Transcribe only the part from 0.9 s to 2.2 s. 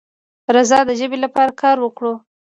ژبې لپاره کار وکړو.